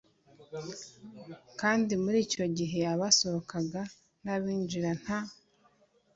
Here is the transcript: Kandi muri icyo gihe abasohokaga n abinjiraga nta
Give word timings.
Kandi 1.59 1.91
muri 2.03 2.17
icyo 2.25 2.45
gihe 2.57 2.79
abasohokaga 2.93 3.81
n 4.23 4.25
abinjiraga 4.35 4.91
nta 5.03 5.19